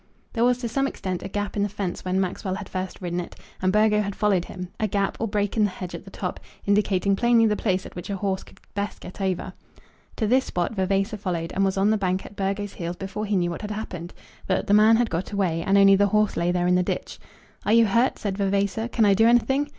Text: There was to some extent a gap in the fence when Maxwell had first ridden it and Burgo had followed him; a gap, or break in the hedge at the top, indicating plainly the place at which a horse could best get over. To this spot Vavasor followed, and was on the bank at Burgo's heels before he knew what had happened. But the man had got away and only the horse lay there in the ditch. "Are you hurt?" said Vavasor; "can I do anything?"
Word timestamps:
There 0.33 0.43
was 0.43 0.57
to 0.57 0.67
some 0.67 0.87
extent 0.87 1.21
a 1.21 1.27
gap 1.29 1.55
in 1.55 1.61
the 1.61 1.69
fence 1.69 2.03
when 2.03 2.19
Maxwell 2.19 2.55
had 2.55 2.67
first 2.67 2.99
ridden 3.03 3.19
it 3.19 3.35
and 3.61 3.71
Burgo 3.71 4.01
had 4.01 4.15
followed 4.15 4.45
him; 4.45 4.69
a 4.79 4.87
gap, 4.87 5.15
or 5.19 5.27
break 5.27 5.55
in 5.55 5.63
the 5.63 5.69
hedge 5.69 5.93
at 5.93 6.05
the 6.05 6.09
top, 6.09 6.39
indicating 6.65 7.15
plainly 7.15 7.45
the 7.45 7.55
place 7.55 7.85
at 7.85 7.95
which 7.95 8.09
a 8.09 8.15
horse 8.15 8.41
could 8.41 8.59
best 8.73 8.99
get 8.99 9.21
over. 9.21 9.53
To 10.15 10.25
this 10.25 10.45
spot 10.45 10.73
Vavasor 10.73 11.17
followed, 11.17 11.51
and 11.53 11.63
was 11.63 11.77
on 11.77 11.91
the 11.91 11.99
bank 11.99 12.25
at 12.25 12.35
Burgo's 12.35 12.73
heels 12.73 12.95
before 12.95 13.27
he 13.27 13.35
knew 13.35 13.51
what 13.51 13.61
had 13.61 13.69
happened. 13.69 14.11
But 14.47 14.65
the 14.65 14.73
man 14.73 14.95
had 14.95 15.11
got 15.11 15.31
away 15.31 15.61
and 15.61 15.77
only 15.77 15.95
the 15.95 16.07
horse 16.07 16.35
lay 16.35 16.51
there 16.51 16.65
in 16.65 16.73
the 16.73 16.81
ditch. 16.81 17.19
"Are 17.63 17.73
you 17.73 17.85
hurt?" 17.85 18.17
said 18.17 18.39
Vavasor; 18.39 18.87
"can 18.87 19.05
I 19.05 19.13
do 19.13 19.27
anything?" 19.27 19.69